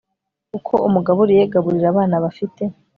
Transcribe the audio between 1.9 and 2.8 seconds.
abana bafite